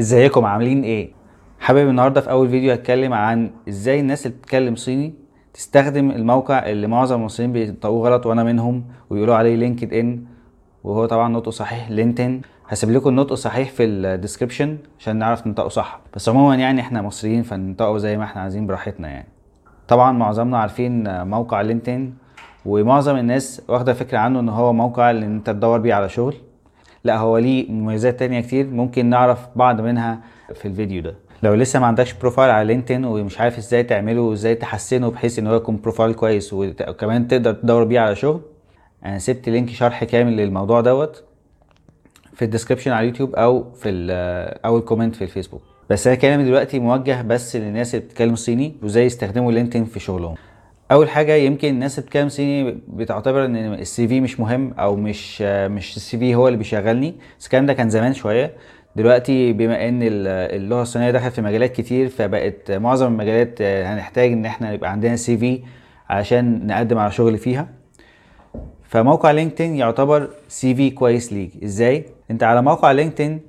[0.00, 1.10] ازيكم؟ عاملين إيه؟
[1.60, 5.14] حابب النهارده في اول فيديو اتكلم عن إزاي الناس اللي بتتكلم صيني
[5.54, 10.24] تستخدم الموقع اللي معظم المصريين بينطقوه غلط وأنا منهم ويقولوا عليه LinkedIn
[10.84, 15.68] وهو طبعا نطقه صحيح LinkedIn هسيب لكم النطق الصحيح في ال description عشان نعرف ننطقه
[15.68, 16.00] صح.
[16.14, 19.28] بس عموما يعني إحنا مصريين فننطقه زي ما إحنا عايزين براحتنا يعني.
[19.88, 22.14] طبعا معظمنا عارفين موقع LinkedIn
[22.66, 26.34] ومعظم الناس واخدة فكرة عنه إن هو موقع اللي أنت تدور بيه على شغل.
[27.04, 30.20] لا هو ليه مميزات تانية كتير ممكن نعرف بعض منها
[30.54, 31.14] في الفيديو ده.
[31.42, 35.46] لو لسه ما عندكش profile على LinkedIn ومش عارف إزاي تعمله وازاي تحسنه بحيث ان
[35.46, 38.40] هو يكون profile كويس وكمان تقدر تدور بيه على شغل
[39.04, 41.24] أنا سبت link شرح كامل للموضوع دوت
[42.34, 43.90] في ال description على اليوتيوب أو في
[44.64, 45.62] أو ال comment في الفيسبوك.
[45.90, 50.34] بس أنا كلامي دلوقتي موجه بس للناس اللي بتتكلم صيني وإزاي يستخدموا LinkedIn في شغلهم.
[50.90, 55.42] أول حاجة يمكن الناس اللي بتتكلم صيني بتعتبر إن ال CV مش مهم أو مش
[55.42, 57.14] مش ال CV هو اللي بيشغلني.
[57.44, 58.52] الكلام ده كان زمان شوية.
[58.96, 64.72] دلوقتي بما إن اللغة الصينية دخلت في مجالات كتير فبقت معظم المجالات هنحتاج إن إحنا
[64.72, 65.62] يبقى عندنا CV
[66.08, 67.68] علشان نقدم على شغل فيها.
[68.88, 71.64] فموقع LinkedIn يعتبر CV كويس ليك.
[71.64, 73.40] إزاي؟ أنت على موقع LinkedIn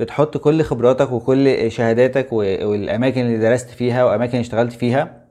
[0.00, 5.27] بتحط كل خبراتك وكل شهاداتك والأماكن اللي درست فيها وأماكن اشتغلت فيها.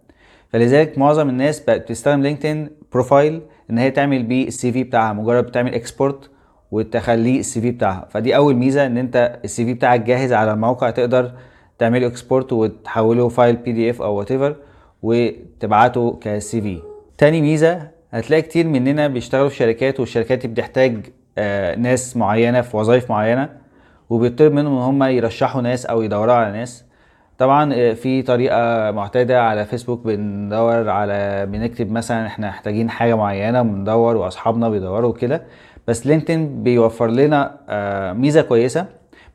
[0.53, 5.43] فلذلك معظم الناس بقت بتستخدم LinkedIn profile إن هي تعمل بيه ال CV بتاعها مجرد
[5.45, 6.29] بتعمل export
[6.71, 8.07] وتخليه ال CV بتاعها.
[8.09, 11.31] فدي أول ميزة إن أنت ال CV بتاعك جاهز على الموقع تقدر
[11.79, 14.55] تعمله export وتحوله file PDF أو whatever
[15.03, 16.79] وتبعته ك CV
[17.17, 21.05] تاني ميزة هتلاقي كتير مننا بيشتغلوا في شركات والشركات دي بتحتاج
[21.37, 23.49] آه ناس معينة في وظائف معينة
[24.09, 26.86] وبيطلب منهم إن هم يرشحوا ناس أو يدوروا على ناس.
[27.37, 34.15] طبعا في طريقة معتادة على فيسبوك بندور على بنكتب مثلا إحنا محتاجين حاجة معينة بندور
[34.17, 35.43] وأصحابنا بيدوروا كده
[35.87, 38.85] بس LinkedIn بيوفر لنا آه ميزة كويسة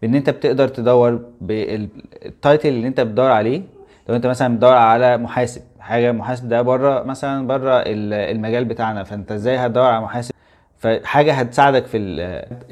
[0.02, 3.62] بإن أنت بتقدر تدور بال title اللي أنت بتدور عليه.
[4.08, 9.04] لو أنت مثلا بتدور على محاسب حاجة محاسب ده بره مثلا بره المجال بتاعنا.
[9.04, 10.34] فأنت إزاي هتدور على محاسب؟
[10.82, 11.96] فحاجة هتساعدك في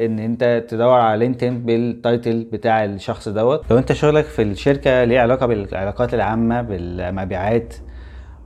[0.01, 3.71] إن أنت تدور على LinkedIn بال title بتاع الشخص دوت.
[3.71, 7.75] لو أنت شغلك في الشركة ليه علاقة بالعلاقات العامة بالمبيعات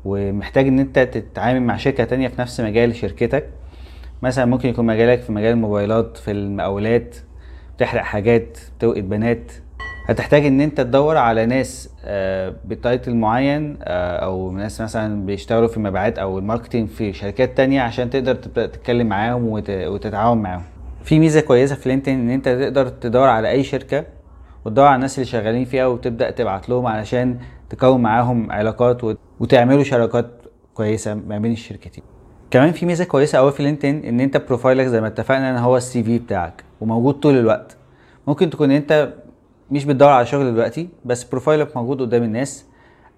[0.04, 3.48] ومحتاج إن أنت تتعامل مع شركة تانية في نفس مجال شركتك
[4.22, 7.16] مثلا ممكن يكون مجالك في مجال الموبايلات في المقاولات
[7.76, 9.52] بتحرق حاجات بتوقد بنات
[10.08, 11.90] هتحتاج إن أنت تدور على ناس
[12.64, 18.34] بتايتل معين أو ناس مثلا بيشتغلوا في المبيعات أو الماركتينج في شركات تانية عشان تقدر
[18.34, 20.62] تبدأ تتكلم معاهم وتتعاون معاهم.
[21.04, 24.04] في ميزة كويسة في لينكدين إن أنت تقدر تدور على أي شركة
[24.64, 27.38] وتدور على الناس اللي شغالين فيها وتبدأ تبعت لهم علشان
[27.70, 29.00] تكون معاهم علاقات
[29.40, 30.26] وتعملوا شراكات
[30.74, 32.04] كويسة ما بين الشركتين.
[32.50, 35.56] كمان في ميزة كويسة قوي في LinkedIn إن أنت profile ك زي ما اتفقنا إن
[35.56, 37.76] هو ال CV بتاعك وموجود طول الوقت.
[38.26, 39.14] ممكن تكون أنت
[39.74, 42.64] مش بتدور على شغل دلوقتي بس profile ك موجود قدام الناس.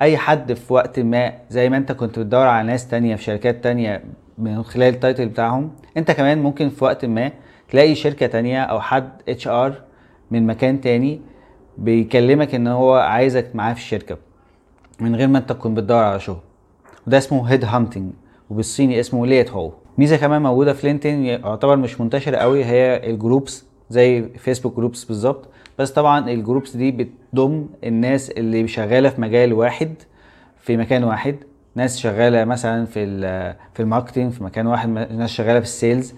[0.03, 3.65] أي حد في وقت ما زي ما أنت كنت بتدور على ناس تانية في شركات
[3.65, 4.05] تانية
[4.39, 7.33] من خلال ال title بتاعهم أنت كمان ممكن في وقت ما
[7.71, 9.83] تلاقي شركة تانية أو حد HR
[10.31, 11.21] من مكان تاني
[11.79, 14.19] بيكلمك إن هو عايزك معاه في الشركة
[15.01, 16.41] من غير ما أنت تكون بتدور على شغل.
[17.07, 18.13] وده اسمه head hunting
[18.51, 23.18] وبالصيني اسمه 猎头 هو ميزة كمان موجودة في LinkedIn يعتبر مش منتشرة قوي هي ال
[23.18, 23.67] groups.
[23.91, 25.49] زي فيسبوك groups بالظبط.
[25.79, 29.95] بس طبعا ال groups دي بتضم الناس اللي شغالة في مجال واحد
[30.61, 31.37] في مكان واحد.
[31.75, 33.07] ناس شغالة مثلا في
[33.75, 34.89] في ال marketing في مكان واحد.
[34.89, 36.15] ناس شغالة في ال sales.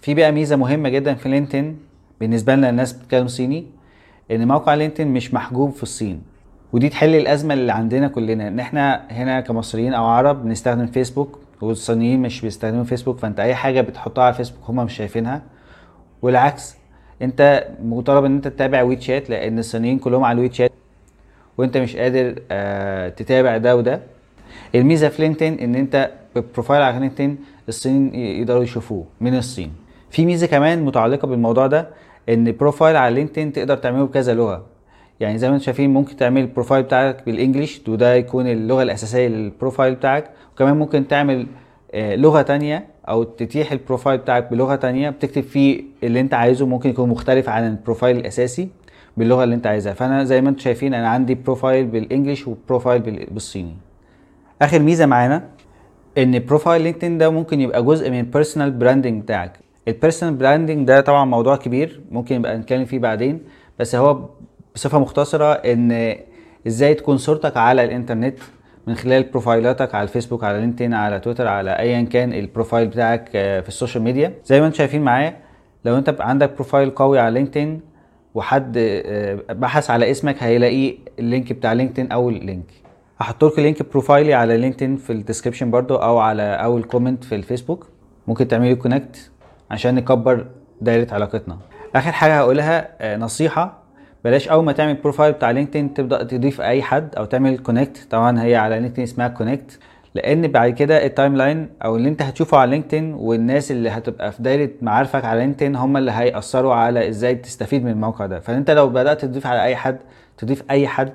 [0.00, 1.78] في بقى ميزة مهمة جدا في LinkedIn
[2.20, 3.66] بالنسبة لنا الناس بتتكلم صيني
[4.30, 6.22] إن موقع LinkedIn مش محجوب في الصين.
[6.72, 8.48] ودي تحل الأزمة اللي عندنا كلنا.
[8.48, 13.80] إن إحنا هنا كمصريين أو عرب بنستخدم فيسبوك والصينيين مش بيستخدموا فيسبوك فأنت أي حاجة
[13.80, 15.42] بتحطها على فيسبوك هم مش شايفينها.
[16.22, 16.76] والعكس
[17.22, 20.72] انت مطالب ان انت تتابع ويت شات لأن الصينيين كلهم على الويت شات
[21.58, 24.00] وانت مش قادر آه تتابع ده وده.
[24.74, 27.38] الميزة في LinkedIn ان انت ب profile على LinkedIn
[27.68, 29.72] الصين يقدروا يشوفوه من الصين.
[30.10, 31.88] في ميزة كمان متعلقة بالموضوع ده
[32.28, 34.64] ان profile على LinkedIn تقدر تعمله بكذا لغة.
[35.20, 38.82] يعني زي ما أنتم شايفين ممكن تعمل ال profile بتاعك بال English وده يكون اللغة
[38.82, 40.30] الأساسية لل profile بتاعك.
[40.54, 41.46] وكمان ممكن تعمل
[41.94, 46.90] لغة تانية أو تتيح ال profile بتاعك بلغة تانية بتكتب فيه اللي أنت عايزه ممكن
[46.90, 48.68] يكون مختلف عن ال profile الأساسي
[49.16, 49.92] باللغة اللي أنت عايزها.
[49.92, 53.76] فأنا زي ما أنتم شايفين أنا عندي profile بال English و profile بالصيني.
[54.62, 55.48] آخر ميزة معانا
[56.18, 59.52] إن profile LinkedIn ده ممكن يبقى جزء من ال personal branding بتاعك.
[59.88, 63.40] ال personal branding ده طبعا موضوع كبير ممكن يبقى نتكلم فيه بعدين.
[63.78, 64.28] بس هو
[64.74, 66.16] بصفة مختصرة إن
[66.66, 68.38] إزاي تكون صورتك على الإنترنت.
[68.86, 73.28] من خلال بروفايلاتك على الفيسبوك على LinkedIn على تويتر على ايا كان ال profile بتاعك
[73.32, 74.34] في ال social media.
[74.44, 75.36] زي ما أنتم شايفين معايا
[75.84, 77.80] لو انت عندك profile قوي على LinkedIn
[78.34, 82.64] وحد آه، بحث على اسمك هيلاقي ال link بتاع LinkedIn اول link
[83.18, 86.82] هحط لكم link ال profile ي على LinkedIn في ال description برضو أو على اول
[86.84, 87.86] comment في الفيسبوك.
[88.28, 89.30] ممكن تعملي connect
[89.70, 90.46] عشان نكبر
[90.80, 91.58] دايرة علاقتنا.
[91.94, 93.81] آخر حاجة هقولها آه، نصيحة
[94.24, 98.42] بلاش أول ما تعمل profile بتاع LinkedIn تبدأ تضيف أي حد أو تعمل connect طبعا
[98.42, 99.78] هي على LinkedIn اسمها connect
[100.14, 104.42] لأن بعد كده ال timeline أو اللي أنت هتشوفه على LinkedIn والناس اللي هتبقى في
[104.42, 108.40] دايرة معارفك على LinkedIn هم اللي هيأثروا على إزاي تستفيد من الموقع ده.
[108.40, 109.98] فأنت لو بدأت تضيف على أي حد
[110.38, 111.12] تضيف أي حد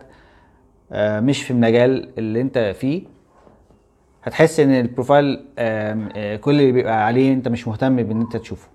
[0.91, 3.01] آه، مش في المجال اللي أنت فيه
[4.23, 8.67] هتحس إن ال profile آه، كل اللي بيبقى عليه أنت مش مهتم بإن أنت تشوفه.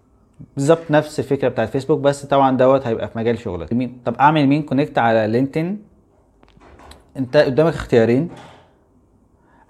[0.57, 3.73] بالظبط نفس الفكرة بتاعت فيسبوك بس طبعا دوت هيبقى في مجال شغلك.
[3.73, 5.83] مين طب أعمل مين؟ connect على LinkedIn.
[7.17, 8.29] أنت قدامك اختيارين.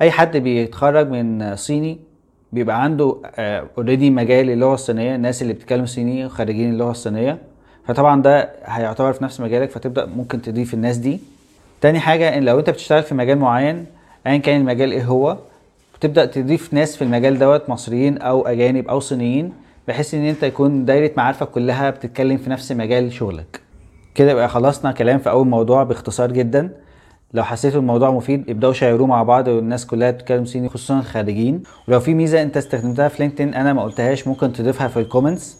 [0.03, 1.99] أي حد بيتخرج من صيني
[2.53, 3.17] بيبقى عنده
[3.79, 7.39] already مجال اللغة الصينية الناس اللي بتتكلم صيني وخريجين اللغة الصينية.
[7.87, 11.21] فطبعا ده هيعتبر في نفس مجالك فتبدأ ممكن تضيف الناس دي.
[11.81, 13.87] تاني حاجة إن لو أنت بتشتغل في مجال معين
[14.27, 15.37] ايا كان المجال إيه هو
[15.99, 19.53] بتبدأ تضيف ناس في المجال دوت مصريين أو أجانب أو صينيين.
[19.89, 23.61] بحيث إن أنت يكون دايرة معارفك كلها بتتكلم في نفس مجال شغلك.
[24.15, 26.71] كده يبقى خلصنا كلام في أول موضوع باختصار جدا.
[27.35, 31.63] لو حسيتوا الموضوع مفيد ابدأوا share وه مع بعض والناس كلها بتتكلم صيني خصوصا الخريجين
[31.89, 35.59] ولو في ميزة أنت استخدمتها في LinkedIn أنا ما قلتهاش ممكن تضيفها في ال comments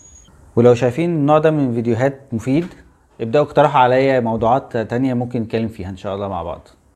[0.57, 2.67] ولو شايفين النوع ده من الفيديوهات مفيد
[3.21, 6.69] ابدأوا اقترحوا عليا موضوعات تانية ممكن نتكلم فيها إن شاء الله مع بعض.